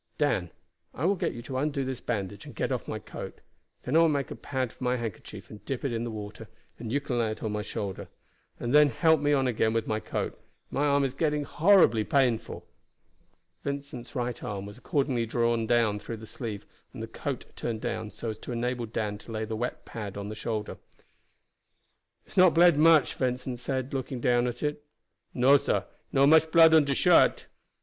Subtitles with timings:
[0.17, 0.49] "Dan,
[0.95, 3.39] I will get you to undo this bandage and get off my coat;
[3.83, 6.47] then I will make a pad of my handkerchief and dip it in the water
[6.79, 8.07] and you can lay it on my shoulder,
[8.59, 10.41] and then help me on again with my coat.
[10.71, 12.65] My arm is getting horribly painful."
[13.61, 15.67] Vincent's right arm was accordingly drawn
[15.99, 19.45] through the sleeve and the coat turned down so as to enable Dan to lay
[19.45, 20.77] the wet pad on the shoulder.
[21.01, 21.09] "It
[22.31, 24.83] has not bled much," Vincent said, looking down at it.
[25.35, 27.45] "No, sah, not much blood on de shirt."